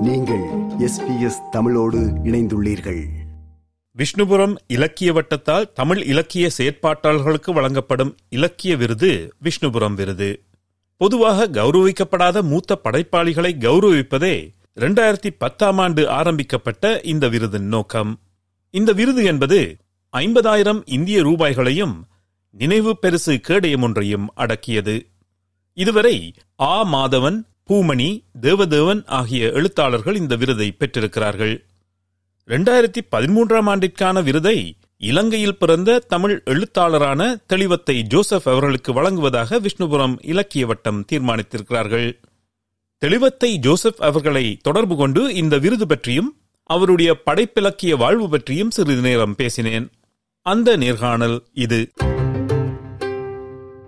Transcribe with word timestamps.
நீங்கள் 0.00 0.44
S 0.78 1.06
B 1.06 1.20
S 1.20 1.40
தமிழோடு 1.50 1.98
இணைந்துள்ளீர்கள். 2.24 3.06
விஷ்ணுபுரம் 3.96 4.54
இலக்கிய 4.66 5.12
வட்டத்தால் 5.12 5.72
தமிழ் 5.72 6.02
இலக்கிய 6.02 6.50
செயற்பாட்டாளர்களுக்கு 6.58 7.52
வழங்கப்படும் 7.52 8.16
இலக்கிய 8.28 8.76
விருது 8.76 9.34
விஷ்ணுபுரம் 9.42 9.94
விருது. 9.94 10.42
பொதுவாக 10.96 11.48
கௌரவிக்கப்படாத 11.48 12.42
மூத்த 12.42 12.80
படைப்பாளிகளை 12.84 13.52
கௌரவிப்பதே 13.58 14.48
இரண்டாயிரத்தி 14.80 15.30
பத்தாம் 15.38 15.78
ஆண்டு 15.78 16.10
ஆரம்பிக்கப்பட்ட 16.10 17.00
இந்த 17.00 17.28
விருதின் 17.28 17.68
நோக்கம். 17.74 18.20
இந்த 18.70 18.92
விருது 18.92 19.24
என்பது 19.24 19.76
ஐம்பதாயிரம் 20.16 20.82
இந்திய 20.84 21.22
ரூபாய்களையும் 21.22 22.04
நினைவு 22.50 22.96
பெருசு 23.02 23.36
கேடயம் 23.36 23.82
ஒன்றையும் 23.82 24.32
அடக்கியது. 24.36 25.00
இதுவரை 25.72 26.34
ஆ 26.60 26.84
மாதவன் 26.84 27.48
பூமணி 27.70 28.24
தேவதேவன் 28.42 29.02
ஆகிய 29.06 29.50
எழுத்தாளர்கள் 29.50 30.14
இந்த 30.14 30.36
விருதை 30.36 30.72
பெற்றிருக்கிறார்கள். 30.72 31.66
இரண்டாயிரத்தி 32.46 33.00
பதிமூன்றாம் 33.10 33.68
ஆண்டிற்கான 33.68 34.22
விருதை 34.22 34.76
இலங்கையில் 34.96 35.58
பிறந்த 35.58 35.98
தமிழ் 35.98 36.42
எழுத்தாளரான 36.44 37.38
தெளிவத்தை 37.46 38.02
ஜோசப் 38.02 38.48
அவர்களுக்கு 38.48 38.92
வழங்குவதாக 38.92 39.60
விஷ்ணுபுரம் 39.60 40.16
இலக்கிய 40.20 40.66
வட்டம் 40.66 41.04
தீர்மானித்திருக்கிறார்கள். 41.12 42.20
தெளிவத்தை 42.98 43.56
ஜோசப் 43.56 44.02
அவர்களை 44.02 44.58
தொடர்பு 44.62 44.96
கொண்டு 44.96 45.34
இந்த 45.34 45.58
விருது 45.58 45.86
பற்றியும் 45.86 46.36
அவருடைய 46.64 47.16
படைப்பிலக்கிய 47.26 47.96
வாழ்வு 47.96 48.28
பற்றியும் 48.28 48.70
சிறிது 48.70 49.00
நேரம் 49.00 49.34
பேசினேன். 49.34 49.90
அந்த 50.42 50.76
நேர்காணல் 50.76 51.42
இது. 51.52 51.90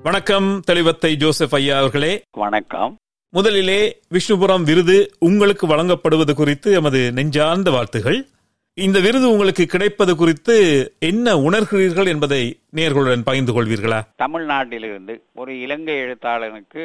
வணக்கம் 0.02 0.60
தெளிவத்தை 0.60 1.16
ஜோசப் 1.16 1.54
ஐயா 1.54 1.78
அவர்களே. 1.78 2.22
வணக்கம். 2.30 2.96
முதலிலே 3.34 4.00
விஷ்ணுபுரம் 4.10 4.64
விருது 4.64 5.10
உங்களுக்கு 5.18 5.66
வழங்கப்படுவது 5.66 6.32
குறித்து 6.32 6.72
எமது 6.72 7.12
நெஞ்சார்ந்த 7.12 7.70
வாழ்த்துகள். 7.70 8.26
இந்த 8.74 9.00
விருது 9.00 9.30
உங்களுக்கு 9.30 9.66
கிடைப்பது 9.66 10.16
குறித்து 10.16 10.56
என்ன 10.98 11.34
உணர்கிறீர்கள் 11.34 12.06
என்பதை 12.06 12.58
நேர்களுடன் 12.76 13.22
பகிர்ந்து 13.24 13.52
கொள்வீர்களா? 13.52 14.00
தமிழ்நாட்டிலிருந்து 14.22 15.22
ஒரு 15.34 15.60
இலங்கை 15.60 15.94
எழுத்தாளனுக்கு 15.94 16.84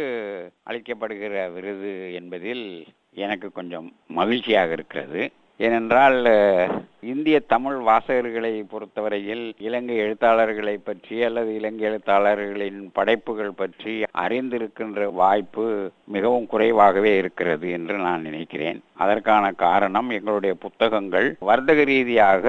அளிக்கப்படுகிற 0.69 1.53
விருது 1.53 2.13
என்பதில் 2.13 2.85
எனக்கு 3.13 3.51
கொஞ்சம் 3.51 3.95
மகிழ்ச்சியாக 4.07 4.71
இருக்கிறது. 4.71 5.31
ஏனென்றால் 5.59 6.17
இந்திய 7.11 7.39
தமிழ் 7.39 7.77
வாசகர்களை 7.87 8.51
பொறுத்தவரையில் 8.71 9.43
இலங்கை 9.59 9.95
எழுத்தாளர்களை 9.97 10.73
பற்றி 10.83 11.15
அல்லது 11.23 11.49
இலங்கை 11.55 11.85
எழுத்தாளர்களின் 11.89 12.79
படைப்புகள் 12.93 13.51
பற்றி 13.51 13.93
அறிந்திருக்கின்ற 14.17 15.07
வாய்ப்பு 15.13 15.65
மிகவும் 16.15 16.45
குறைவாகவே 16.45 17.17
இருக்கிறது 17.17 17.69
என்று 17.71 17.97
நான் 17.97 18.21
நினைக்கிறேன். 18.21 18.79
அதற்கான 18.95 19.51
காரணம் 19.51 20.09
எங்களுடைய 20.09 20.55
புத்தகங்கள் 20.55 21.35
வர்த்தக 21.39 21.83
ரீதியாக 21.83 22.45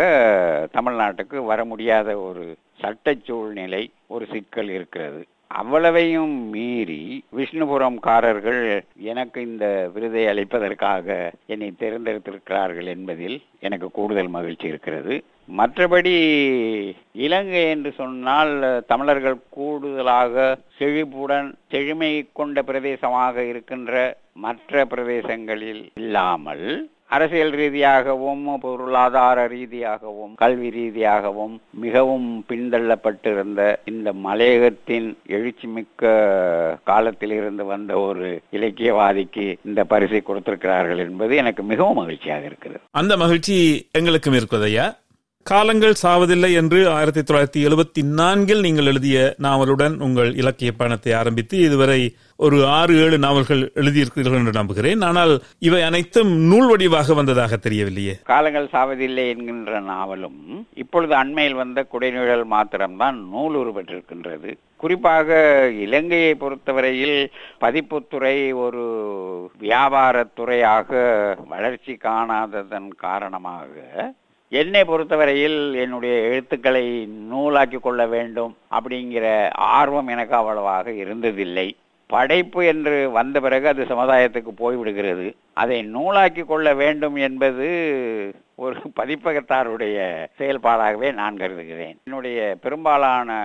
தமிழ்நாட்டுக்கு 0.78 1.44
வர 1.44 1.64
முடியாத 1.64 2.18
ஒரு 2.18 2.46
சட்ட 2.82 3.14
சூழ்நிலை 3.22 3.82
ஒரு 4.06 4.26
சிக்கல் 4.32 4.68
இருக்கிறது. 4.68 5.22
அவ்வளவையும் 5.50 6.50
மீறி 6.50 7.24
விஷ்ணுபுரம்காரர்கள் 7.36 8.82
எனக்கு 8.96 9.42
இந்த 9.42 9.90
விருதை 9.94 10.26
அளிப்பதற்காக 10.26 11.32
என்னை 11.46 11.72
தேர்ந்தெடுத்திருக்கிறார்கள் 11.78 12.84
என்பதில் 12.84 13.42
எனக்கு 13.60 13.90
கூடுதல் 13.90 14.28
மகிழ்ச்சி 14.28 14.66
இருக்கிறது. 14.66 15.24
மற்றபடி 15.56 16.14
இலங்கை 17.12 17.62
என்று 17.70 17.92
சொன்னால் 17.92 18.82
தமிழர்கள் 18.86 19.38
கூடுதலாக 19.48 20.58
செழிப்புடன் 20.78 21.54
செழுமை 21.70 22.28
கொண்ட 22.32 22.62
பிரதேசமாக 22.62 23.48
இருக்கின்ற 23.48 24.18
மற்ற 24.32 24.84
பிரதேசங்களில் 24.84 25.92
இல்லாமல் 25.94 26.66
அரசியல் 27.10 27.50
ரீதியாகவும் 27.50 28.58
பொருளாதார 28.60 29.46
ரீதியாகவும் 29.46 30.34
கல்வி 30.34 30.70
ரீதியாகவும் 30.70 31.60
மிகவும் 31.70 32.44
பின்தள்ளப்பட்டிருந்த 32.48 33.60
இந்த 33.84 34.12
மலையகத்தின் 34.12 35.08
எழுச்சிமிக்க 35.28 36.12
காலத்தில் 36.84 37.30
இருந்து 37.30 37.64
வந்த 37.64 37.98
ஒரு 38.00 38.42
இலக்கியவாதிக்கு 38.52 39.58
இந்த 39.64 39.84
பரிசை 39.84 40.22
கொடுத்திருக்கிறார்கள் 40.22 40.98
என்பது 40.98 41.36
எனக்கு 41.36 41.62
மிகவும் 41.62 41.96
மகிழ்ச்சியாக 41.96 42.44
இருக்கிறது. 42.44 42.80
அந்த 42.90 43.16
மகிழ்ச்சி 43.16 43.56
எங்களுக்கும் 43.92 44.34
இருக்கிறதையா 44.34 44.86
காலங்கள் 45.50 46.00
சாவதில்லை 46.02 46.48
என்று 46.60 46.78
ஆயிரத்தி 46.94 47.22
தொள்ளாயிரத்தி 47.22 47.60
எழுபத்தி 47.68 48.00
நான்கில் 48.18 48.62
நீங்கள் 48.64 48.88
எழுதிய 48.90 49.18
நாவலுடன் 49.46 49.94
உங்கள் 50.06 50.30
இலக்கிய 50.40 50.70
பயணத்தை 50.72 51.12
ஆரம்பித்து 51.20 51.56
இதுவரை 51.66 51.98
ஒரு 52.46 52.58
ஆறு 52.78 52.94
ஏழு 53.04 53.18
நாவல்கள் 53.24 53.62
எழுதியிருக்கிறீர்கள் 53.80 54.40
என்று 54.40 54.54
நம்புகிறேன். 54.58 55.00
ஆனால் 55.08 55.32
இவை 55.68 55.80
அனைத்தும் 55.88 56.32
நூல் 56.50 56.68
வடிவாக 56.72 57.14
வந்ததாக 57.20 57.58
தெரியவில்லையே. 57.66 58.14
காலங்கள் 58.32 58.68
சாவதில்லை 58.74 59.24
என்கின்ற 59.32 59.80
நாவலும் 59.92 60.38
இப்பொழுது 60.84 61.16
அண்மையில் 61.22 61.58
வந்த 61.62 61.86
குடைநிழல் 61.94 62.46
மாத்திரம்தான் 62.54 63.18
நூல் 63.32 63.58
உருப்பெற்றிருக்கின்றது. 63.62 64.52
குறிப்பாக 64.84 65.40
இலங்கையை 65.86 66.32
பொறுத்தவரையில் 66.44 67.18
பதிப்புத்துறை 67.64 68.36
ஒரு 68.66 68.86
வியாபாரத்துறையாக 69.66 70.90
வளர்ச்சி 71.54 71.96
காணாததன் 72.08 72.90
காரணமாக 73.08 74.14
என்னை 74.50 74.84
பொறுத்தவரையில் 74.84 75.74
என்னுடைய 75.74 76.14
எழுத்துக்களை 76.14 77.06
நூலாக்கி 77.06 77.78
கொள்ள 77.78 78.06
வேண்டும் 78.06 78.56
அப்படிங்கிற 78.70 79.50
ஆர்வம் 79.52 80.06
எனக்கு 80.06 80.34
அவ்வளவாக 80.34 80.90
இருந்ததில்லை. 80.90 81.72
படைப்பு 82.06 82.66
என்று 82.66 83.10
வந்த 83.10 83.40
பிறகு 83.40 83.68
அது 83.68 83.84
சமுதாயத்துக்கு 83.84 84.50
போய்விடுகிறது. 84.58 85.34
அதை 85.52 85.82
நூலாக்கி 85.82 86.44
கொள்ள 86.44 86.74
வேண்டும் 86.74 87.16
என்பது 87.16 87.68
ஒரு 88.60 88.74
பதிப்பகத்தாருடைய 89.00 89.98
செயல்பாடாகவே 90.38 91.12
நான் 91.12 91.36
கருதுகிறேன். 91.36 91.98
என்னுடைய 92.04 92.56
பெரும்பாலான 92.62 93.36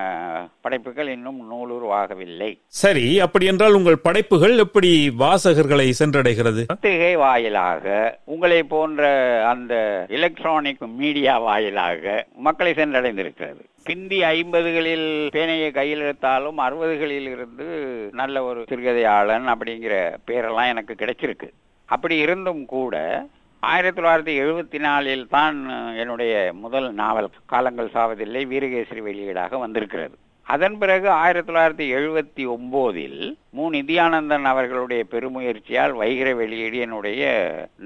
படைப்புகள் 0.60 1.08
இன்னும் 1.08 1.38
நூலுருவாகவில்லை. 1.50 2.58
சரி 2.66 3.20
அப்படி 3.20 3.46
என்றால் 3.46 3.72
உங்கள் 3.72 3.98
படைப்புகள் 3.98 4.58
எப்படி 4.58 4.90
வாசகர்களை 5.18 5.86
சென்றடைகிறது? 5.98 6.62
பத்திரிகை 6.66 7.16
வாயிலாக 7.16 8.18
உங்களை 8.24 8.62
போன்ற 8.62 9.04
அந்த 9.48 9.74
எலக்ட்ரானிக் 10.08 10.82
மீடியா 10.96 11.38
வாயிலாக 11.38 12.26
மக்களை 12.34 12.72
சென்றடைந்திருக்கிறது. 12.72 13.62
பிந்தி 13.84 14.20
ஐம்பதுகளில் 14.22 15.08
பேனையை 15.32 15.70
கையில் 15.70 16.00
எடுத்தாலும் 16.00 16.58
அறுபதுகளில் 16.58 17.28
இருந்து 17.30 17.66
நல்ல 18.12 18.42
ஒரு 18.42 18.64
சிறுகதையாளன் 18.70 19.48
அப்படிங்கிற 19.54 19.94
பேரெல்லாம் 20.26 20.68
எனக்கு 20.68 20.94
கிடைச்சிருக்கு. 20.98 21.50
அப்படி 21.84 22.16
இருந்தும் 22.16 22.66
கூட 22.66 23.26
ஆயிரத்தி 23.72 24.00
தொள்ளாயிரத்தி 24.00 24.34
எழுபத்தி 24.42 24.78
நாலில் 24.78 25.24
தான் 25.28 25.58
என்னுடைய 25.96 26.32
முதல் 26.64 26.88
நாவல் 26.92 27.28
காலங்கள் 27.52 27.94
சாவதில்லை 27.94 28.42
வீரகேசரி 28.52 29.02
வெளியீடாக 29.08 29.58
வந்திருக்கிறது. 29.58 30.14
அதன் 30.46 30.76
பிறகு 30.78 31.08
ஆயிரத்தி 31.22 31.52
தொள்ளாயிரத்தி 31.52 31.86
எழுபத்தி 31.98 32.44
ஒம்போதில் 32.56 33.20
மு. 33.56 33.64
நிதியானந்தன் 33.70 34.46
அவர்களுடைய 34.52 35.02
பெருமுயற்சியால் 35.10 35.94
வைகிற 36.00 36.28
வெளியீடு 36.34 36.78
என்னுடைய 36.78 37.22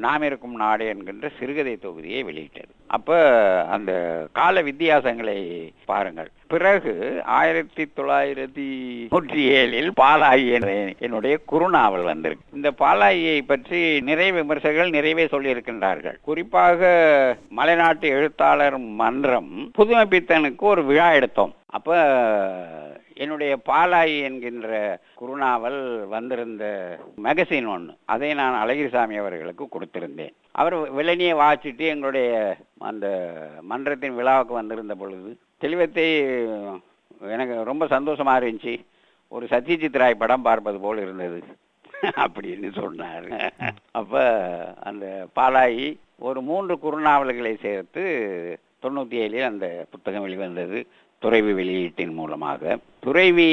நாம் 0.05 0.23
இருக்கும் 0.23 0.57
நாடு 0.65 0.87
என்கின்ற 0.87 1.31
சிறுகதை 1.39 1.77
தொகுதியை 1.77 2.23
வெளியிட்டது. 2.25 2.73
அப்ப 2.97 3.17
அந்த 3.77 3.93
கால 4.33 4.63
வித்தியாசங்களை 4.63 5.39
பாருங்கள். 5.85 6.31
பிறகு 6.53 6.93
ஆயிரத்தி 7.39 7.85
தொள்ளாயிரத்தி 7.97 8.67
நூற்றி 9.11 9.43
ஏழில் 9.51 9.91
பாலாயி 10.01 10.95
என்னுடைய 10.99 11.35
குறுநாவல் 11.53 12.07
வந்திருக்கு. 12.11 12.57
இந்த 12.59 12.71
பாலாயியை 12.79 13.41
பற்றி 13.47 14.01
நிறைய 14.01 14.33
விமர்சகர்கள் 14.33 14.95
நிறைவே 14.97 15.25
சொல்லியிருக்கின்றார்கள். 15.25 16.17
குறிப்பாக 16.23 16.81
மலைநாட்டு 17.57 18.09
எழுத்தாளர் 18.19 18.79
மன்றம் 18.79 19.71
புதுமைப்பித்தனுக்கு 19.79 20.65
ஒரு 20.73 20.85
விழா 20.85 21.11
எடுத்தோம். 21.13 21.55
அப்ப 21.67 21.97
என்னுடைய 23.19 23.53
பாலாயி 23.67 24.23
என்கின்ற 24.23 24.99
குருநாவல் 25.21 26.09
வந்திருந்த 26.09 26.65
மேகசின் 27.23 27.69
ஒன்று 27.69 27.95
அதை 28.05 28.35
நான் 28.35 28.59
அழகிரிசாமி 28.63 29.17
அவர்களுக்கு 29.19 29.65
கொடுத்திருந்தேன். 29.67 30.35
அவர் 30.51 30.75
விளனியை 30.97 31.33
வாசிட்டு 31.43 31.87
எங்களுடைய 31.93 32.57
அந்த 32.79 33.07
மன்றத்தின் 33.63 34.15
விழாவுக்கு 34.15 34.55
வந்திருந்த 34.55 34.95
பொழுது 34.95 35.31
தெளிவத்தை 35.59 36.07
எனக்கு 37.21 37.63
ரொம்ப 37.65 37.87
சந்தோஷமாக 37.87 38.47
இருந்துச்சு. 38.47 38.75
ஒரு 39.29 39.47
சத்யஜித் 39.47 39.99
ராய் 39.99 40.23
படம் 40.23 40.43
பார்ப்பது 40.43 40.79
போல் 40.79 41.03
இருந்தது. 41.03 41.43
அப்படின்னு 42.03 42.69
சொன்னார். 42.81 43.53
அப்போ 43.91 44.23
அந்த 44.81 45.07
பாலாயி 45.37 45.87
ஒரு 46.19 46.41
மூன்று 46.43 46.75
குறுநாவல்களை 46.83 47.55
சேர்த்து 47.59 48.05
தொண்ணூத்தி 48.89 49.17
ஏழில் 49.25 49.45
அந்த 49.45 49.87
புத்தகம் 49.91 50.23
வெளிவந்தது 50.23 50.87
துறைவி 51.19 51.53
வெளியீட்டின் 51.53 52.13
மூலமாக. 52.13 52.79
துறைவி 53.01 53.47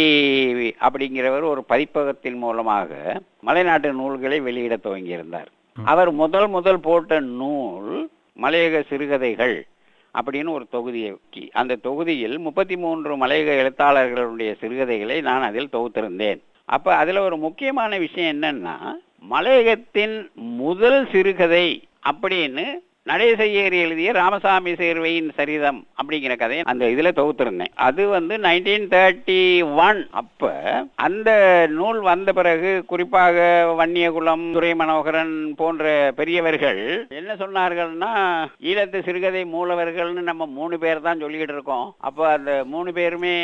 அப்படிங்கிறவர் 0.80 1.52
ஒரு 1.52 1.64
பதிப்பகத்தின் 1.70 2.38
மூலமாக 2.44 3.22
மலைநாட்டு 3.46 3.92
நூல்களை 3.92 4.40
வெளியிட 4.40 4.76
துவங்கியிருந்தார். 4.84 5.50
அவர் 5.86 6.12
முதல் 6.12 6.48
முதல் 6.48 6.80
போட்ட 6.80 7.20
நூல் 7.20 8.10
மலையக 8.42 8.84
சிறுகதைகள் 8.88 9.66
அப்படின்னு 10.22 10.50
ஒரு 10.50 10.66
தொகுதியை 10.72 11.16
அந்த 11.52 11.76
தொகுதியில் 11.76 12.38
முப்பத்தி 12.38 12.78
மூன்று 12.78 13.18
மலையக 13.26 13.50
எழுத்தாளர்களுடைய 13.62 14.56
சிறுகதைகளை 14.60 15.22
நான் 15.22 15.42
அதில் 15.42 15.74
தொகுத்திருந்தேன். 15.74 16.40
அப்ப 16.66 16.96
அதுல 16.96 17.22
ஒரு 17.22 17.38
முக்கியமான 17.38 17.98
விஷயம் 17.98 18.42
என்னன்னா 18.42 18.76
மலையகத்தின் 19.30 20.16
முதல் 20.34 21.10
சிறுகதை 21.12 21.68
அப்படின்னு 22.12 22.66
நடேசையர் 23.10 23.76
எழுதிய 23.82 24.12
ராமசாமி 24.18 24.72
சேர்வையின் 24.80 25.28
சரிதம் 25.38 25.80
அப்படிங்கிற 26.00 26.34
கதையை 26.38 26.62
அந்த 26.72 26.86
இதுல 26.94 27.10
தொகுத்திருந்தேன். 27.18 27.72
அது 27.88 28.04
வந்து 28.14 28.36
நைன்டீன் 28.46 28.88
தேர்ட்டி 28.94 29.42
ஒன் 29.84 30.00
அப்ப 30.22 30.50
அந்த 31.08 31.30
நூல் 31.76 32.00
வந்த 32.08 32.30
பிறகு 32.38 32.72
குறிப்பாக 32.92 33.44
வன்னியகுலம் 33.80 34.46
துரை 34.56 34.72
மனோகரன் 34.80 35.36
போன்ற 35.60 35.92
பெரியவர்கள் 36.20 36.82
என்ன 37.20 37.36
சொன்னார்கள்னா 37.44 38.12
ஈழத்து 38.70 39.02
சிறுகதை 39.10 39.44
மூலவர்கள்னு 39.54 40.24
நம்ம 40.32 40.48
மூணு 40.58 40.80
பேர் 40.86 41.06
தான் 41.08 41.22
சொல்லிக்கிட்டு 41.26 41.56
இருக்கோம். 41.58 41.86
அப்ப 42.10 42.28
அந்த 42.32 42.52
மூணு 42.74 42.92
பேருமே 42.98 43.36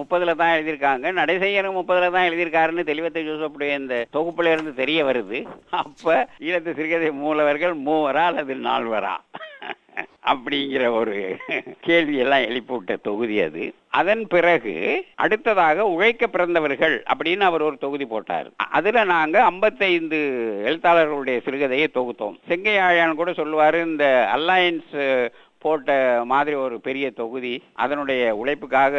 முப்பதுல 0.00 0.36
தான் 0.42 0.54
எழுதியிருக்காங்க. 0.56 1.14
நடேசையரும் 1.20 1.78
முப்பதுல 1.80 2.10
தான் 2.16 2.28
எழுதியிருக்காருன்னு 2.30 2.88
தெளிவத்தை 2.90 3.24
ஜோசப்புடைய 3.30 3.78
இந்த 3.84 4.02
தொகுப்புல 4.18 4.52
இருந்து 4.56 4.74
தெரிய 4.82 4.98
வருது. 5.10 5.40
அப்ப 5.84 6.18
ஈழத்து 6.48 6.76
சிறுகதை 6.80 7.12
மூலவர்கள் 7.24 7.76
மூவரா 7.88 8.26
அல்லது 8.32 8.60
நால்வரா 8.68 9.02
அப்படிங்கிற 10.32 10.84
ஒரு 11.00 11.14
கேள்வியெல்லாம் 11.86 12.44
எழுப்பிவிட்ட 12.48 12.94
தொகுதி 13.02 13.36
அது. 13.40 13.64
அதன் 14.00 14.22
பிறகு 14.26 14.74
அடுத்ததாக 15.24 15.84
உழைக்க 15.94 16.26
பிறந்தவர்கள் 16.26 16.96
அப்படின்னு 17.12 17.44
அவர் 17.48 17.62
ஒரு 17.62 17.76
தொகுதி 17.78 18.06
போட்டார். 18.12 18.48
அதுல 18.78 19.04
நாங்க 19.12 19.36
55 19.50 20.20
எழுத்தாளர்களுடைய 20.68 21.36
சிறுகதையை 21.46 21.88
தொகுத்தோம். 21.94 22.36
செங்கையாழான் 22.48 23.20
கூட 23.20 23.30
சொல்லுவாரு 23.30 23.80
இந்த 23.86 24.06
அலையன்ஸ் 24.36 24.96
போட்ட 25.64 25.90
மாதிரி 26.32 26.56
ஒரு 26.64 26.76
பெரிய 26.86 27.06
தொகுதி 27.20 27.52
அதனுடைய 27.84 28.22
உழைப்புக்காக 28.40 28.94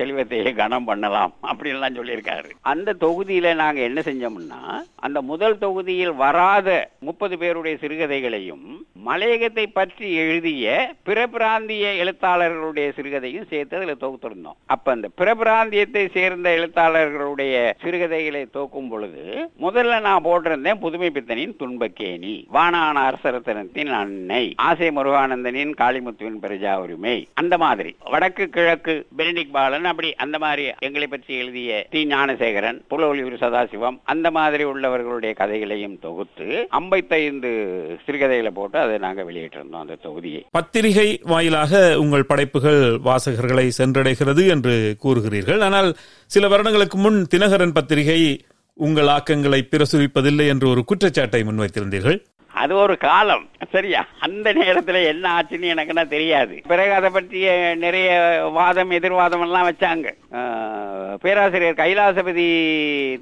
தெளிவத்தையே 0.00 0.52
கனம் 0.60 0.88
பண்ணலாம் 0.90 1.32
அப்படின்லாம் 1.50 1.98
சொல்லியிருக்காரு. 1.98 2.50
அந்த 2.72 2.96
தொகுதியில 3.04 3.54
நாங்க 3.62 3.80
என்ன 3.88 4.00
செஞ்சோம்னா 4.08 4.60
அந்த 5.06 5.18
முதல் 5.30 5.60
தொகுதியில் 5.64 6.14
வராத 6.22 6.68
முப்பது 7.08 7.34
பேருடைய 7.42 7.76
சிறுகதைகளையும் 7.82 8.66
மலையகத்தை 9.06 9.64
பற்றி 9.78 10.08
எழுதிய 10.22 10.66
பிற 11.08 11.18
பிராந்திய 11.34 11.86
எழுத்தாளர்களுடைய 12.02 12.88
சிறுகதையும் 12.96 13.48
சேர்த்து 13.52 13.78
அதுல 13.78 13.94
தொகுத்திருந்தோம். 14.02 14.58
அப்ப 14.74 14.92
அந்த 14.94 15.08
பிற 15.20 15.28
பிராந்தியத்தை 15.40 16.04
சேர்ந்த 16.16 16.48
எழுத்தாளர்களுடைய 16.58 17.54
சிறுகதைகளை 17.82 18.42
தொகுக்கும் 18.56 18.90
பொழுது 18.92 19.24
முதல்ல 19.64 20.00
நான் 20.06 20.24
போட்டிருந்தேன் 20.26 20.82
புதுமை 20.84 21.10
பித்தனின் 21.16 21.56
துன்பக்கேணி 21.62 22.34
வானான 22.56 23.02
அரசரத்தனத்தின் 23.08 23.92
அன்னை 24.00 24.44
ஆசை 24.68 24.90
முருகானந்தனின் 24.98 25.74
காளிமுத்துவின் 25.92 26.38
பிரஜா 26.44 26.72
உரிமை 26.82 27.16
அந்த 27.40 27.54
மாதிரி. 27.62 27.90
வடக்கு 28.12 28.44
கிழக்கு 28.54 28.94
பெனடிக் 29.18 29.54
பாலன் 29.56 29.88
அப்படி 29.90 30.08
அந்த 30.24 30.36
மாதிரி 30.44 30.64
எங்களை 30.86 31.06
பற்றி 31.14 31.32
எழுதிய 31.42 31.70
டி. 31.92 32.00
ஞானசேகரன் 32.12 32.78
புலவொலியூர் 32.92 33.36
சதாசிவம் 33.42 33.98
அந்த 34.12 34.30
மாதிரி 34.36 34.64
உள்ளவர்களுடைய 34.72 35.32
கதைகளையும் 35.40 35.96
தொகுத்து 36.04 36.46
55 36.80 37.50
சிறுகதைகளை 38.06 38.52
போட்டு 38.58 38.78
அதை 38.84 38.96
நாங்க 39.06 39.22
வெளியிட்டிருந்தோம் 39.30 39.84
அந்த 39.84 39.98
தொகுதியை. 40.06 40.42
பத்திரிகை 40.58 41.08
வாயிலாக 41.32 41.82
உங்கள் 42.04 42.28
படைப்புகள் 42.32 42.80
வாசகர்களை 43.08 43.66
சென்றடைகிறது 43.80 44.44
என்று 44.56 44.76
கூறுகிறீர்கள். 45.04 45.62
ஆனால் 45.68 45.90
சில 46.36 46.48
வருடங்களுக்கு 46.54 46.98
முன் 47.04 47.20
தினகரன் 47.34 47.76
பத்திரிகை 47.80 48.20
உங்கள் 48.76 49.08
ஆக்கங்களை 49.14 49.58
பிரசுரிப்பதில்லை 49.72 50.44
என்று 50.52 50.66
ஒரு 50.72 50.82
குற்றச்சாட்டை 50.90 51.40
முன்வைத்திருந்தீர்கள். 51.48 52.16
அது 52.52 52.76
ஒரு 52.76 52.96
காலம். 52.98 53.48
சரியா? 53.70 54.06
அந்த 54.18 54.52
நேரத்துல 54.52 55.04
என்ன 55.06 55.26
ஆச்சுன்னு 55.38 55.72
எனக்குன்னா 55.74 56.08
தெரியாது. 56.08 56.62
பிறகு 56.66 56.92
அதை 56.92 57.10
பற்றிய 57.10 57.74
நிறைய 57.74 58.10
வாதம் 58.52 58.90
எதிர்வாதம் 58.90 59.40
எல்லாம் 59.40 59.68
வச்சாங்க. 59.68 60.08
பேராசிரியர் 61.20 61.74
கைலாசபதி 61.74 62.46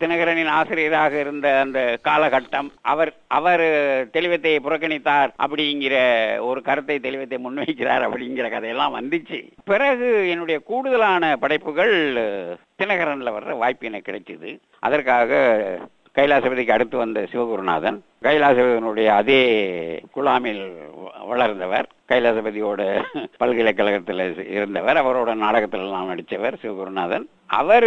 தினகரனின் 0.01 0.51
ஆசிரியராக 0.59 1.21
இருந்த 1.21 1.61
அந்த 1.61 1.99
காலகட்டம் 2.05 2.69
அவர் 2.81 3.13
அவர் 3.29 3.65
தெளிவத்தை 4.11 4.57
புறக்கணித்தார் 4.57 5.31
அப்படிங்கிற 5.45 5.97
ஒரு 6.41 6.63
கருத்தை 6.63 6.99
தெளிவத்தை 6.99 7.39
முன்வைக்கிறார் 7.45 8.07
அப்படிங்கிற 8.07 8.51
கதையெல்லாம் 8.51 8.97
வந்துச்சு. 9.01 9.41
பிறகு 9.65 10.31
என்னுடைய 10.31 10.61
கூடுதலான 10.61 11.37
படைப்புகள் 11.37 11.95
தினகரன்ல 12.83 13.33
வர்ற 13.37 13.59
வாய்ப்பு 13.59 13.87
எனக்கு 13.87 14.13
கிடைச்சது. 14.13 14.59
அதற்காக 14.79 15.41
கைலாசபதிக்கு 16.17 16.71
அடுத்து 16.71 16.97
வந்த 16.97 17.27
சிவகுருநாதன். 17.33 17.99
கைலாசபதியினுடைய 18.23 19.07
அதே 19.07 19.41
குழாமில் 20.17 20.63
வளர்ந்தவர். 21.29 21.89
கைலாசபதியோட 22.09 22.81
பல்கலைக்கழகத்தில் 23.39 24.47
இருந்தவர். 24.51 24.97
அவரோட 24.97 25.35
நாடகத்துல 25.37 25.73
எல்லாம் 25.73 26.07
நடித்தவர் 26.07 26.59
சிவகுருநாதன். 26.63 27.25
அவர் 27.47 27.85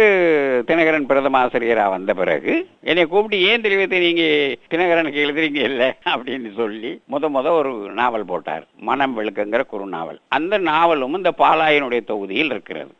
தினகரன் 0.66 1.06
பிரதம 1.06 1.38
ஆசிரியராக 1.38 1.88
வந்த 1.88 2.14
பிறகு 2.14 2.68
என்னை 2.80 3.04
கூப்பிட்டு 3.04 3.46
ஏன் 3.46 3.60
தெளிவத்தை 3.60 3.98
நீங்க 3.98 4.22
தினகரனுக்கு 4.70 5.22
எழுதுறீங்க 5.24 5.62
இல்ல? 5.62 5.96
அப்படின்னு 6.08 6.54
சொல்லி 6.56 7.00
முத 7.10 7.28
முத 7.28 7.48
ஒரு 7.50 7.92
நாவல் 7.92 8.24
போட்டார். 8.24 8.66
மனம் 8.80 9.18
வெளுக்குங்கிற 9.18 9.66
குறு 9.66 9.86
நாவல் 9.86 10.20
அந்த 10.28 10.58
நாவலும் 10.58 11.14
இந்த 11.14 11.32
பாலாயனுடைய 11.38 12.04
தொகுதியில் 12.04 12.50
இருக்கிறது. 12.50 12.92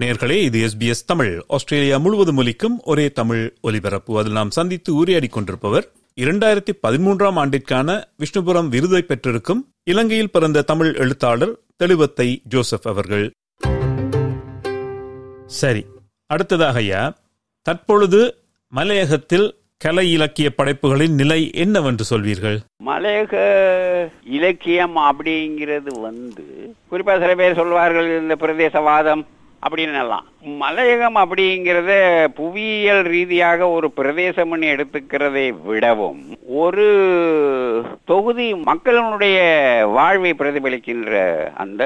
நேர்களே 0.00 0.36
இது 0.42 0.58
எஸ்பிஎஸ் 0.66 1.06
தமிழ். 1.06 1.42
ஆஸ்திரேலியா 1.48 1.96
முழுவதும் 1.98 2.36
ஒலிக்கும் 2.36 2.76
ஒரே 2.82 3.10
தமிழ் 3.10 3.54
ஒலிபரப்பு. 3.60 4.18
அதில் 4.18 4.32
நாம் 4.32 4.50
சந்தித்து 4.50 4.94
உரையாடி 4.94 5.28
கொண்டிருப்பவர் 5.28 5.86
இரண்டாயிரத்தி 6.20 6.72
பதிமூன்றாம் 6.82 7.38
ஆண்டிற்கான 7.42 8.04
விஷ்ணுபுரம் 8.18 8.68
விருதை 8.68 9.02
பெற்றிருக்கும் 9.02 9.60
இலங்கையில் 9.84 10.30
பிறந்த 10.30 10.62
தமிழ் 10.62 10.94
எழுத்தாளர் 10.94 11.58
தெளிவத்தை 11.76 12.40
ஜோசப் 12.44 12.88
அவர்கள். 12.88 13.30
சரி 15.46 15.84
அடுத்ததாக 16.26 16.78
ஐயா 16.78 17.02
தற்பொழுது 17.62 18.20
மலையகத்தில் 18.72 19.48
கலை 19.78 20.12
இலக்கிய 20.12 20.50
படைப்புகளின் 20.50 21.14
நிலை 21.14 21.50
என்னவென்று 21.54 22.04
சொல்வீர்கள்? 22.10 22.58
மலையக 22.86 23.34
இலக்கியம் 24.24 24.96
அப்படிங்கிறது 24.96 26.00
வந்து 26.00 26.74
குறிப்பா 26.90 27.14
சில 27.20 27.34
பேர் 27.34 27.54
சொல்வார்கள் 27.54 28.20
இந்த 28.20 28.36
பிரதேசவாதம் 28.40 29.22
அப்படின்னு 29.62 30.00
எல்லாம் 30.00 30.26
மலையகம் 30.40 31.16
அப்படிங்கிறத 31.16 31.92
புவியியல் 32.28 33.02
ரீதியாக 33.02 33.68
ஒரு 33.68 33.92
பிரதேசம்னு 33.96 34.68
எடுத்துக்கிறதை 34.74 35.46
விடவும் 35.64 36.22
ஒரு 36.46 36.88
தொகுதி 38.04 38.54
மக்களினுடைய 38.54 39.38
வாழ்வை 39.92 40.34
பிரதிபலிக்கின்ற 40.38 41.22
அந்த 41.54 41.84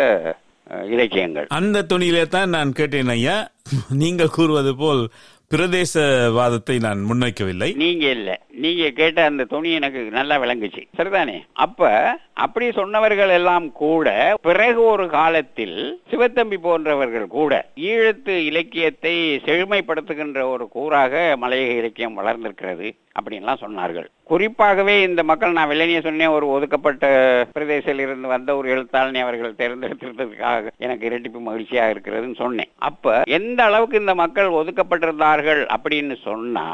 இலக்கியங்கள். 0.90 1.46
அந்த 1.48 1.84
துணியிலே 1.88 2.26
தான் 2.26 2.48
நான் 2.48 2.72
கேட்டேன் 2.72 3.08
ஐயா. 3.08 3.48
நீங்கள் 3.90 4.28
கூறுவது 4.28 4.76
போல் 4.76 5.08
பிரதேசவாதத்தை 5.50 6.80
நான் 6.80 7.06
முன்வைக்கவில்லை. 7.10 7.76
நீங்க 7.76 8.10
இல்ல. 8.10 8.40
நீங்க 8.50 8.90
கேட்ட 8.90 9.24
அந்த 9.24 9.44
துணி 9.44 9.72
எனக்கு 9.72 10.00
நல்லா 10.00 10.36
விளங்குச்சு. 10.36 10.82
சரிதானே? 10.96 11.42
அப்ப 11.52 11.90
அப்படி 12.32 12.70
சொன்னவர்கள் 12.70 13.28
எல்லாம் 13.28 13.72
கூட 13.72 14.36
பிறகு 14.42 14.82
ஒரு 14.82 15.08
காலத்தில் 15.08 16.02
சிவத்தம்பி 16.10 16.56
போன்றவர்கள் 16.56 17.26
கூட 17.26 17.68
ஈழத்து 17.76 18.28
இலக்கியத்தை 18.28 19.36
செழுமைப்படுத்துகின்ற 19.44 20.42
ஒரு 20.42 20.68
கூறாக 20.74 21.36
மலையக 21.42 21.76
இலக்கியம் 21.76 22.14
வளர்ந்திருக்கிறது 22.14 22.94
அப்படின்லாம் 23.20 23.62
சொன்னார்கள். 23.66 24.06
குறிப்பாகவே 24.30 25.02
இந்த 25.02 25.22
மக்கள் 25.22 25.52
நான் 25.52 25.68
வெள்ளனிய 25.68 26.00
சொன்னேன் 26.00 26.28
ஒரு 26.28 26.46
ஒதுக்கப்பட்ட 26.48 27.06
பிரதேசத்தில் 27.52 27.98
இருந்து 27.98 28.28
வந்த 28.28 28.56
ஒரு 28.56 28.68
எழுத்தாளனை 28.74 29.20
அவர்கள் 29.20 29.58
தேர்ந்தெடுத்திருந்ததுக்காக 29.58 30.70
எனக்கு 30.78 31.08
இரட்டிப்பு 31.08 31.40
மகிழ்ச்சியாக 31.40 31.92
இருக்கிறதுன்னு 31.94 32.34
சொன்னேன். 32.34 32.70
அப்ப 32.78 33.22
எந்த 33.38 33.64
அளவுக்கு 33.64 34.00
இந்த 34.00 34.14
மக்கள் 34.14 34.48
ஒதுக்கப்பட்டிருந்தார்கள் 34.60 35.62
அப்படின்னு 35.76 36.16
சொன்னா 36.22 36.66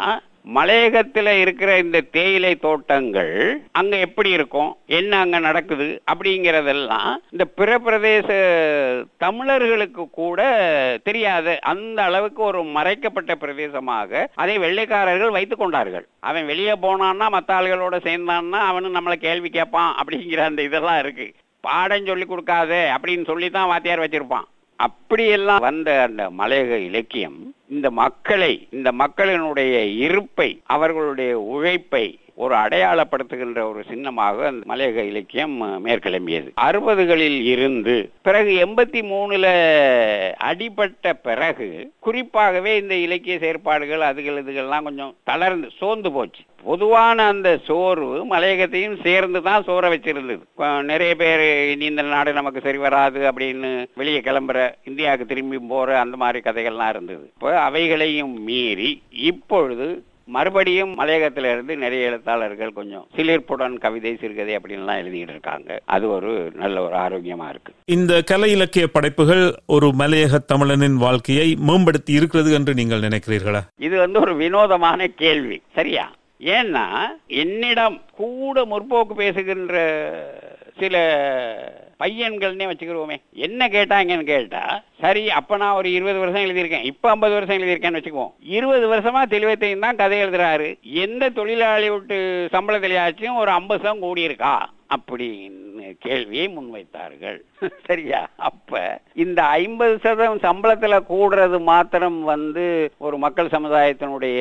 மலையகத்துல 0.55 1.41
இருக்கிற 1.41 1.79
இந்த 1.79 2.01
தேயிலை 2.01 2.55
தோட்டங்கள் 2.55 3.63
அங்க 3.73 3.97
எப்படி 3.97 4.31
இருக்கும்? 4.31 4.77
என்ன 4.87 5.19
அங்க 5.19 5.39
நடக்குது? 5.39 6.03
அப்படிங்கறதெல்லாம் 6.13 7.17
இந்த 7.31 7.45
பிற 7.45 7.79
பிரதேச 7.79 8.29
தமிழர்களுக்கு 9.19 10.11
கூட 10.11 10.41
தெரியாது. 11.03 11.61
அந்த 11.61 12.03
அளவுக்கு 12.03 12.43
ஒரு 12.43 12.65
மறைக்கப்பட்ட 12.65 13.35
பிரதேசமாக 13.35 14.27
அதை 14.35 14.59
வெள்ளைக்காரர்கள் 14.59 15.31
வைத்துக் 15.31 15.59
கொண்டார்கள். 15.59 16.07
அவன் 16.21 16.47
வெளியே 16.47 16.73
போனான்னா 16.73 17.27
மத்த 17.37 17.51
ஆளுகளோட 17.59 17.99
சேர்ந்தான்னா 18.09 18.61
அவனு 18.71 18.97
நம்மளை 18.97 19.15
கேள்வி 19.15 19.49
கேட்பான் 19.49 19.95
அப்படிங்கிற 20.01 20.39
அந்த 20.39 20.63
இதெல்லாம் 20.63 20.99
இருக்கு. 20.99 21.35
பாடம் 21.61 22.07
சொல்லி 22.07 22.25
கொடுக்காதே 22.25 22.83
அப்படின்னு 22.97 23.25
சொல்லி 23.25 23.51
தான் 23.51 23.67
வாத்தியார் 23.67 24.01
வச்சிருப்பான். 24.01 24.49
அப்படியெல்லாம் 24.77 25.59
வந்த 25.59 26.03
அந்த 26.03 26.31
மலையக 26.39 26.71
இலக்கியம் 26.85 27.55
இந்த 27.71 27.89
மக்களை 27.91 28.53
இந்த 28.71 28.89
மக்களினுடைய 28.93 29.75
இருப்பை 29.99 30.49
அவர்களுடைய 30.67 31.33
உழைப்பை 31.41 32.05
ஒரு 32.45 32.55
அடையாளப்படுத்துகின்ற 32.63 33.61
ஒரு 33.71 33.81
சின்னமாக 33.91 34.47
அந்த 34.51 34.63
மலையக 34.71 35.05
இலக்கியம் 35.11 35.57
மேற்கிளம்பியது. 35.87 36.49
அறுபதுகளில் 36.67 37.41
இருந்து 37.55 37.97
பிறகு 38.29 38.53
எண்பத்தி 38.65 39.01
மூணுல 39.13 39.47
அடிபட்ட 40.51 41.13
பிறகு 41.29 41.69
குறிப்பாகவே 42.07 42.75
இந்த 42.83 42.95
இலக்கிய 43.07 43.37
செயற்பாடுகள் 43.45 44.09
அதுகள் 44.11 44.41
இதுகள்லாம் 44.43 44.87
கொஞ்சம் 44.89 45.15
தளர்ந்து 45.31 45.69
சோர்ந்து 45.81 46.11
போச்சு. 46.17 46.43
பொதுவான 46.69 47.27
அந்த 47.33 47.51
சோர்வு 47.67 48.17
மலையகத்தையும் 48.33 48.97
சேர்ந்து 49.05 49.41
தான் 49.47 49.67
சோற 49.69 49.85
வச்சிருந்தது. 49.93 50.43
நிறைய 50.91 51.13
பேர் 51.23 51.45
இனி 51.73 51.87
இந்த 51.93 52.03
நாடு 52.15 52.31
நமக்கு 52.39 52.61
சரி 52.67 52.81
வராது 52.87 53.21
அப்படின்னு 53.31 53.71
வெளியே 54.01 54.21
கிளம்புற 54.27 54.59
இந்தியாவுக்கு 54.91 55.31
திரும்பி 55.33 55.61
போற 55.73 55.99
அந்த 56.05 56.17
மாதிரி 56.23 56.41
கதைகள்லாம் 56.45 56.93
இருந்தது. 56.95 57.25
இப்போ 57.35 57.51
அவைகளையும் 57.69 58.35
மீறி 58.49 58.93
இப்பொழுது 59.31 59.89
மறுபடியும் 60.31 60.99
மலையகத்துல 60.99 61.53
இருந்து 61.53 61.77
நிறைய 61.77 62.07
எழுத்தாளர்கள் 62.07 62.73
கொஞ்சம் 62.73 63.07
சிலிர்ப்புடன் 63.17 63.79
கவிதை 63.79 64.17
சிறுகதை 64.21 64.57
அப்படின்லாம் 64.57 65.01
எழுதிட்டு 65.03 65.29
இருக்காங்க. 65.29 65.81
அது 65.85 66.11
ஒரு 66.11 66.51
நல்ல 66.55 66.83
ஒரு 66.83 66.97
ஆரோக்கியமா 66.97 67.49
இருக்கு. 67.49 67.73
இந்த 67.85 68.23
கலை 68.23 68.51
இலக்கிய 68.51 68.87
படைப்புகள் 68.87 69.55
ஒரு 69.67 69.93
மலையக 69.99 70.39
தமிழனின் 70.53 70.97
வாழ்க்கையை 70.97 71.57
மேம்படுத்தி 71.59 72.13
இருக்கிறது 72.13 72.53
என்று 72.53 72.75
நீங்கள் 72.75 73.01
நினைக்கிறீர்களா? 73.01 73.61
இது 73.77 73.99
வந்து 73.99 74.21
ஒரு 74.21 74.35
வினோதமான 74.35 75.07
கேள்வி. 75.07 75.63
சரியா? 75.75 76.13
ஏன்னா 76.41 76.87
என்னிடம் 77.27 78.01
கூட 78.17 78.65
முற்போக்கு 78.65 79.15
பேசுகின்ற 79.17 79.75
சில 80.79 80.95
பையன்கள்னே 82.01 82.71
வச்சுக்கிருவோமே. 82.71 83.17
என்ன 83.33 83.69
கேட்டாங்கன்னு 83.69 84.23
கேட்டா 84.23 84.83
சரி 85.01 85.31
அப்ப 85.31 85.57
நான் 85.57 85.75
ஒரு 85.75 85.93
இருபது 85.93 86.19
வருஷம் 86.19 86.43
எழுதியிருக்கேன். 86.43 86.85
இப்ப 86.85 87.09
ஐம்பது 87.09 87.33
வருஷம் 87.33 87.57
எழுதியிருக்கேன்னு 87.57 87.99
வச்சுக்குவோம். 87.99 88.33
இருபது 88.41 88.95
வருஷமா 88.95 89.23
தெளிவத்தையும் 89.31 89.79
தான் 89.79 89.97
கதை 89.97 90.25
எழுதுறாரு. 90.25 90.81
எந்த 90.83 91.29
தொழிலாளி 91.29 91.91
விட்டு 91.91 92.49
சம்பளத்திலேயாச்சும் 92.53 93.37
ஒரு 93.37 93.51
ஐம்பது 93.51 93.83
சதம் 93.83 94.03
கூடியிருக்கா? 94.03 94.59
அப்படின்னு 94.97 95.97
கேள்வியை 95.99 96.49
முன்வைத்தார்கள். 96.49 97.41
சரியா? 97.87 98.29
அப்ப 98.37 99.01
இந்த 99.15 99.45
ஐம்பது 99.45 99.99
சதம் 99.99 100.39
சம்பளத்துல 100.39 101.01
கூடுறது 101.11 101.61
மாத்திரம் 101.61 102.23
வந்து 102.23 102.93
ஒரு 102.99 103.19
மக்கள் 103.19 103.47
சமுதாயத்தினுடைய 103.47 104.41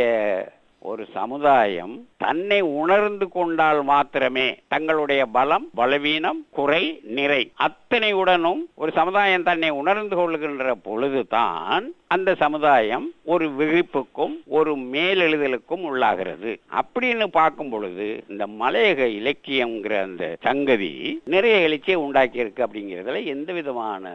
ஒரு 0.80 1.06
சமுதாயம் 1.14 2.09
தன்னை 2.22 2.60
உணர்ந்து 2.82 3.26
கொண்டால் 3.30 3.82
மாத்திரமே 3.84 4.48
தங்களுடைய 4.68 5.22
பலம் 5.36 5.68
பலவீனம் 5.80 6.42
குறை 6.58 6.84
நிறை 7.18 7.42
அத்தனையுடனும் 7.68 8.62
ஒரு 8.82 8.92
சமுதாயம் 9.00 9.48
தன்னை 9.50 9.70
உணர்ந்து 9.82 10.16
கொள்கின்ற 10.16 10.74
பொழுதுதான் 10.88 11.86
அந்த 12.08 12.30
சமுதாயம் 12.36 13.06
ஒரு 13.24 13.46
விழிப்புக்கும் 13.58 14.36
ஒரு 14.58 14.72
மேலெழுதலுக்கும் 14.94 15.84
உள்ளாகிறது. 15.90 16.52
அப்படின்னு 16.80 17.26
பார்க்கும் 17.38 17.70
பொழுது 17.70 18.08
இந்த 18.28 18.44
மலையக 18.62 19.08
இலக்கியம்ங்கிற 19.20 19.96
அந்த 20.02 20.24
சங்கதி 20.48 20.92
நிறைய 21.34 21.58
எழுச்சியை 21.68 21.98
உண்டாக்கி 22.06 22.40
இருக்கு 22.44 22.66
அப்படிங்கிறதுல 22.66 23.22
எந்த 23.34 23.50
விதமான 23.54 24.14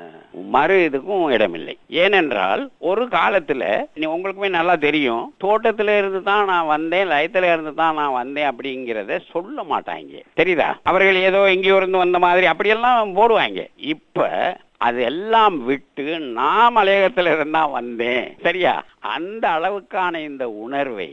மறு 0.57 0.79
இதுக்கும் 0.89 1.25
இடமில்லை. 1.37 1.77
ஏனென்றால் 2.05 2.65
ஒரு 2.91 3.05
காலத்துல 3.17 3.63
நீ 3.95 4.07
உங்களுக்குமே 4.15 4.51
நல்லா 4.59 4.77
தெரியும் 4.87 5.25
தோட்டத்துல 5.45 5.97
இருந்து 5.99 6.23
தான் 6.23 6.45
நான் 6.45 6.73
வந்தேன் 6.75 7.11
லயத்துல 7.15 7.53
இருந்து 7.53 7.75
தான் 7.75 7.94
நான் 7.95 8.13
வந்தேன் 8.13 8.51
அப்படிங்கிறத 8.51 9.21
சொல்ல 9.31 9.63
மாட்டாங்க. 9.63 10.23
தெரியுதா? 10.37 10.75
அவர்கள் 10.83 11.15
ஏதோ 11.15 11.51
எங்கேயோ 11.51 11.77
இருந்து 11.77 11.99
வந்த 11.99 12.19
மாதிரி 12.19 12.47
அப்படியெல்லாம் 12.47 13.17
போடுவாங்க. 13.17 13.67
இப்ப 13.77 14.29
அது 14.77 15.03
எல்லாம் 15.03 15.65
விட்டு 15.65 16.19
நான் 16.19 16.77
மலையகத்துல 16.77 17.33
இருந்தா 17.35 17.67
வந்தேன். 17.67 18.37
சரியா? 18.43 18.85
அந்த 19.13 19.45
அளவுக்கான 19.57 20.21
இந்த 20.29 20.45
உணர்வை 20.65 21.09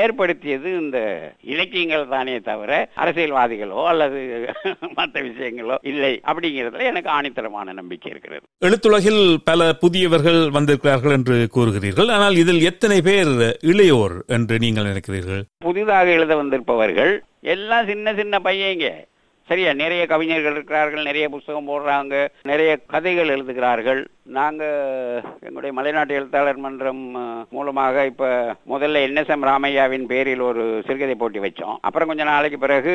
ஏற்படுத்தியது 0.00 0.68
இந்த 0.80 0.98
இலக்கியங்கள் 1.52 2.04
தானே 2.14 2.34
தவிர 2.48 2.70
அரசியல்வாதிகளோ 3.02 3.80
அல்லது 3.90 4.20
மற்ற 4.98 5.22
விஷயங்களோ 5.28 5.76
இல்லை 5.90 6.12
அப்படிங்கிறதுல 6.30 6.88
எனக்கு 6.92 7.10
ஆணித்தரமான 7.18 7.72
நம்பிக்கை 7.80 8.10
இருக்கிறது. 8.12 8.44
எழுத்துலகில் 8.66 9.22
பல 9.50 9.70
புதியவர்கள் 9.84 10.40
வந்திருக்கிறார்கள் 10.50 11.16
என்று 11.18 11.36
கூறுகிறீர்கள். 11.56 12.10
ஆனால் 12.16 12.40
இதில் 12.42 12.66
எத்தனை 12.70 12.98
பேர் 13.08 13.32
இளையோர் 13.72 14.16
என்று 14.38 14.58
நீங்கள் 14.66 14.90
நினைக்கிறீர்கள்? 14.90 15.44
புதிதாக 15.68 16.10
எழுத 16.18 16.32
வந்திருப்பவர்கள் 16.42 17.14
எல்லாம் 17.54 17.88
சின்ன 17.92 18.14
சின்ன 18.14 18.38
பையங்க. 18.48 18.88
சரியா 19.50 19.70
நிறைய 19.82 20.02
கவிஞர்கள் 20.10 20.56
இருக்கிறார்கள் 20.56 21.06
நிறைய 21.08 21.26
புஸ்தகம் 21.34 21.68
போடுறாங்க 21.70 22.14
நிறைய 22.50 22.70
கதைகள் 22.94 23.32
எழுதுகிறார்கள். 23.34 24.00
நாங்கள் 24.36 24.74
எங்களுடைய 25.46 25.72
மலைநாட்டு 25.76 26.16
எழுத்தாளர் 26.18 26.60
மன்றம் 26.64 27.00
மூலமாக 27.54 28.04
இப்போ 28.10 28.28
முதல்ல 28.72 29.00
என்எஸ்எம் 29.06 29.46
ராமையாவின் 29.48 30.04
பேரில் 30.12 30.44
ஒரு 30.48 30.64
சிறுகதை 30.86 31.14
போட்டி 31.22 31.40
வச்சோம். 31.44 31.78
அப்புறம் 31.86 32.10
கொஞ்ச 32.10 32.24
நாளைக்கு 32.28 32.58
பிறகு 32.64 32.92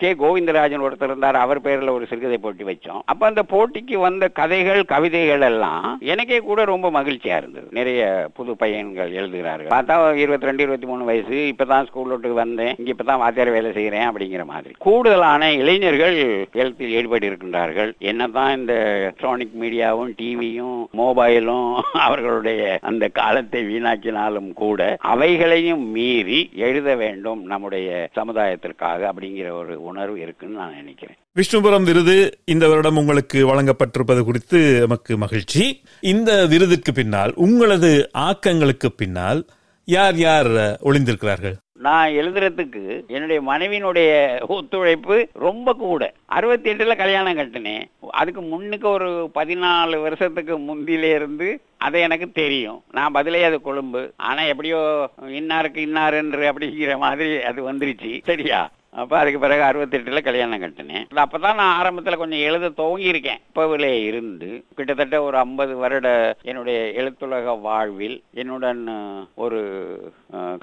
கே. 0.00 0.10
கோவிந்தராஜன் 0.22 0.84
ஒருத்தர் 0.86 1.10
இருந்தார் 1.10 1.38
அவர் 1.42 1.60
பேரில் 1.66 1.94
ஒரு 1.96 2.08
சிறுகதை 2.12 2.38
போட்டி 2.46 2.66
வச்சோம். 2.70 3.00
அப்போ 3.12 3.26
அந்த 3.30 3.44
போட்டிக்கு 3.52 3.98
வந்த 4.06 4.30
கதைகள் 4.40 4.82
கவிதைகள் 4.94 5.46
எல்லாம் 5.50 5.86
எனக்கே 6.14 6.40
கூட 6.48 6.64
ரொம்ப 6.72 6.90
மகிழ்ச்சியாக 6.98 7.40
இருந்தது. 7.42 7.68
நிறைய 7.80 8.02
புது 8.40 8.54
பையன்கள் 8.64 9.14
எழுதுகிறார்கள். 9.20 9.72
பார்த்தா 9.76 10.00
இருபத்தி 10.24 10.50
ரெண்டு 10.50 10.66
இருபத்தி 10.66 10.90
மூணு 10.92 11.08
வயசு 11.12 11.38
இப்பதான் 11.52 11.88
ஸ்கூல் 11.90 12.12
விட்டு 12.14 12.34
வந்தேன் 12.42 12.74
இங்கே 12.80 12.92
இப்போ 12.96 13.08
தான் 13.12 13.22
வாத்தியார் 13.24 13.56
வேலை 13.58 13.72
செய்கிறேன் 13.78 14.08
அப்படிங்கிற 14.10 14.46
மாதிரி. 14.52 14.76
கூடுதலான 14.88 15.52
இளைஞர்கள் 15.76 16.16
எழுத்தில் 16.52 16.92
ஈடுபட்டு 16.98 17.26
இருக்கின்றார்கள் 17.28 17.90
என்னதான் 18.10 18.52
இந்த 18.58 18.74
எலக்ட்ரானிக் 19.00 19.56
மீடியாவும் 19.62 20.12
டிவியும் 20.20 20.78
மொபைலும் 21.00 21.68
அவர்களுடைய 22.04 22.78
அந்த 22.82 23.04
காலத்தை 23.08 23.60
வீணாக்கினாலும் 23.64 24.48
கூட 24.62 24.80
அவைகளையும் 25.12 25.84
மீறி 25.96 26.40
எழுத 26.68 26.94
வேண்டும் 26.94 27.42
நம்முடைய 27.52 28.08
சமுதாயத்திற்காக 28.18 29.10
அப்படிங்கிற 29.10 29.50
ஒரு 29.60 29.76
உணர்வு 29.82 30.16
இருக்குன்னு 30.20 30.60
நான் 30.62 30.78
நினைக்கிறேன். 30.80 31.18
விஷ்ணுபுரம் 31.40 31.86
விருது 31.90 32.16
இந்த 32.44 32.64
வருடம் 32.68 32.96
உங்களுக்கு 32.96 33.38
வழங்கப்பட்டிருப்பது 33.50 34.24
குறித்து 34.30 34.60
நமக்கு 34.80 35.12
மகிழ்ச்சி. 35.24 35.64
இந்த 36.12 36.30
விருதுக்கு 36.54 36.92
பின்னால் 36.92 37.34
உங்களது 37.46 37.92
ஆக்கங்களுக்கு 38.28 38.90
பின்னால் 38.96 39.42
யார் 39.84 40.16
யார் 40.26 40.52
ஒளிந்திருக்கிறார்கள்? 40.88 41.56
நான் 41.78 42.10
எழுதுறதுக்கு 42.10 43.06
என்னுடைய 43.06 43.42
மனைவியினுடைய 43.42 44.40
ஒத்துழைப்பு 44.46 45.28
ரொம்ப 45.32 45.72
கூட. 45.72 46.12
அறுபத்தி 46.26 46.72
எட்டுல 46.72 46.96
கல்யாணம் 46.96 47.38
கட்டினேன். 47.38 47.82
அதுக்கு 48.10 48.42
முன்னுக்கு 48.42 48.88
ஒரு 48.88 49.30
பதினாலு 49.34 50.00
வருஷத்துக்கு 50.02 50.58
முந்தில 50.58 51.14
இருந்து 51.14 51.60
அது 51.76 52.00
எனக்கு 52.00 52.30
தெரியும். 52.32 52.82
நான் 52.90 53.12
பதிலே 53.12 53.42
அது 53.42 53.60
கொழும்பு. 53.60 54.12
ஆனா 54.16 54.42
எப்படியோ 54.42 55.10
இன்னாருக்கு 55.22 55.86
இன்னாருன்று 55.86 56.52
அப்படிங்கிற 56.52 56.98
மாதிரி 56.98 57.42
அது 57.42 57.72
வந்துருச்சு. 57.72 58.20
சரியா? 58.22 58.70
அப்போ 58.96 59.18
அதுக்கு 59.18 59.38
பிறகு 59.38 59.62
அறுபத்தெட்டில் 59.62 60.22
கல்யாணம் 60.22 60.62
கட்டினேன். 60.62 61.08
அப்போ 61.14 61.38
தான் 61.38 61.54
நான் 61.54 61.76
ஆரம்பத்தில் 61.76 62.16
கொஞ்சம் 62.16 62.38
எழுத 62.38 62.70
துவங்கியிருக்கேன். 62.70 63.40
இப்போவிலே 63.54 64.04
இருந்து 64.04 64.64
கிட்டத்தட்ட 64.74 65.22
ஒரு 65.22 65.36
ஐம்பது 65.36 65.76
வருட 65.76 66.36
என்னுடைய 66.42 66.92
எழுத்துலக 67.02 67.60
வாழ்வில் 67.60 68.22
என்னுடன் 68.34 68.88
ஒரு 69.34 69.60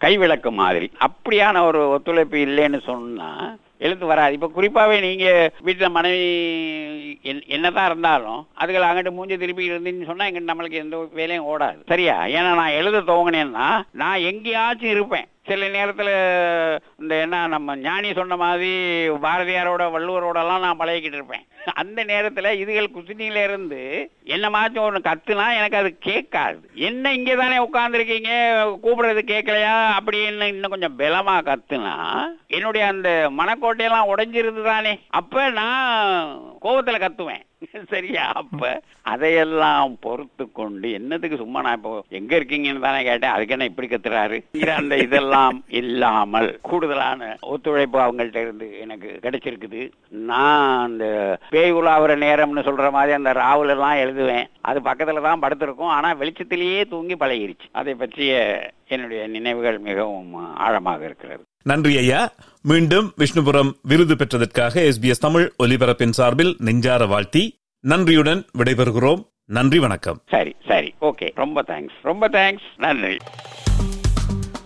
கைவிளக்கு 0.01 0.51
மாதிரி. 0.51 0.91
அப்படியான 0.99 1.65
ஒரு 1.65 1.89
ஒத்துழைப்பு 1.89 2.37
இல்லைன்னு 2.37 2.81
சொன்னால் 2.81 3.57
எழுத்து 3.77 4.05
வராது. 4.05 4.33
இப்போ 4.33 4.47
குறிப்பாகவே 4.47 4.99
நீங்கள் 4.99 5.53
வீட்டில் 5.61 5.89
மனைவி 5.89 6.25
என்- 7.23 7.47
என்னதான் 7.47 7.85
இருந்தாலும் 7.85 8.47
அதுகள் 8.59 8.85
அங்கிட்டு 8.85 9.11
மூஞ்சி 9.11 9.37
திருப்பி 9.37 9.69
இருந்தீங்கன்னு 9.69 10.05
சொன்னால் 10.05 10.31
எங்கிட்ட 10.31 10.47
நம்மளுக்கு 10.47 10.71
எந்த 10.71 11.09
வேலையும் 11.13 11.45
ஓடாது. 11.45 11.77
சரியா? 11.87 12.23
ஏன்னா 12.25 12.53
நான் 12.53 12.69
எழுத 12.69 13.01
துவங்கினேன்னா 13.01 13.81
நான் 13.91 14.19
எங்கேயாச்சும் 14.19 14.89
இருப்பேன். 14.89 15.27
சில 15.45 15.67
நேரத்தில் 15.67 16.79
இந்த 17.03 17.15
என்ன 17.15 17.47
நம்ம 17.47 17.75
ஞானி 17.75 18.13
சொன்ன 18.13 18.35
மாதிரி 18.41 18.69
பாரதியாரோட 19.25 19.83
வள்ளுவரோட 19.95 20.37
எல்லாம் 20.43 20.63
நான் 20.65 20.79
பழகிக்கிட்டு 20.79 21.19
இருப்பேன். 21.19 21.43
அந்த 21.73 22.03
நேரத்துல 22.03 22.47
இதுகள் 22.61 22.95
குசினியில 22.95 23.43
இருந்து 23.43 23.81
என்னமாச்சும் 24.25 24.85
ஒண்ணு 24.85 24.99
கத்துனா 25.09 25.45
எனக்கு 25.57 25.77
அது 25.77 25.97
கேட்காது. 25.99 26.69
என்ன 26.73 27.13
இங்கே 27.13 27.35
தானே 27.35 27.57
உட்காந்துருக்கீங்க 27.67 28.31
கூப்பிடுறது 28.83 29.23
கேட்கலையா? 29.33 29.77
அப்படின்னு 29.99 30.51
இன்னும் 30.53 30.73
கொஞ்சம் 30.75 30.99
பலமா 30.99 31.37
கத்துனா 31.49 31.95
என்னுடைய 32.47 32.87
அந்த 32.87 33.31
மனக்கோட்டையெல்லாம் 33.39 34.11
உடைஞ்சிருது 34.13 34.63
தானே. 34.63 34.99
அப்ப 35.09 35.49
நான் 35.49 36.37
கோபத்துல 36.61 36.99
கத்துவேன். 37.05 37.43
சரியா? 37.89 38.23
அப்ப 38.35 38.81
அதையெல்லாம் 39.01 39.93
பொறுத்து 39.99 40.51
கொண்டு 40.51 40.91
என்னத்துக்கு 40.91 41.37
சும்மா 41.37 41.61
நான் 41.61 41.75
இப்போ 41.75 41.91
எங்க 42.09 42.31
இருக்கீங்கன்னு 42.39 42.79
தானே 42.79 43.03
கேட்டேன். 43.03 43.31
அதுக்கு 43.31 43.53
என்ன 43.55 43.65
இப்படி 43.65 43.87
கத்துறாரு? 43.87 44.37
இது 44.51 44.71
அந்த 44.71 44.95
இதெல்லாம் 44.97 45.63
இல்லாமல் 45.67 46.49
கூடுதல் 46.61 46.92
கூடுதலான 46.93 47.37
ஒத்துழைப்பு 47.41 47.99
அவங்கள்ட்ட 47.99 48.35
இருந்து 48.35 48.79
எனக்கு 48.79 49.19
கிடைச்சிருக்குது. 49.21 49.91
நான் 50.07 50.85
அந்த 50.85 51.37
பேய் 51.49 51.73
உலாவுற 51.73 52.15
நேரம்னு 52.15 52.63
சொல்ற 52.63 52.91
மாதிரி 52.91 53.13
அந்த 53.13 53.31
ராவுல 53.31 53.69
எல்லாம் 53.69 53.95
எழுதுவேன். 53.95 54.45
அது 54.61 54.79
பக்கத்துல 54.79 55.21
தான் 55.21 55.39
படுத்திருக்கும். 55.39 55.87
ஆனா 55.87 56.15
வெளிச்சத்திலேயே 56.15 56.89
தூங்கி 56.89 57.15
பழகிருச்சு. 57.15 57.69
அதை 57.71 57.93
பற்றிய 57.93 58.61
என்னுடைய 58.87 59.27
நினைவுகள் 59.27 59.79
மிகவும் 59.79 60.55
ஆழமாக 60.55 61.05
இருக்கிறது. 61.05 61.43
நன்றி 61.63 61.97
ஐயா. 61.97 62.31
மீண்டும் 62.61 63.11
விஷ்ணுபுரம் 63.17 63.71
விருது 63.83 64.15
பெற்றதற்காக 64.15 64.91
எஸ்பிஎஸ் 64.91 65.23
தமிழ் 65.25 65.51
ஒலிபரப்பின் 65.63 66.09
சார்பில் 66.09 66.55
நெஞ்சார 66.57 67.05
வாழ்த்தி 67.05 67.55
நன்றியுடன் 67.79 68.45
விடைபெறுகிறோம். 68.57 69.25
நன்றி 69.45 69.79
வணக்கம். 69.79 70.19
சரி 70.29 70.55
சரி. 70.67 70.93
ஓகே. 71.01 71.29
ரொம்ப 71.35 71.63
தேங்க்ஸ் 71.67 71.97
ரொம்ப 72.01 72.29
தேங்க்ஸ் 72.29 72.69
நன்றி. 72.77 73.17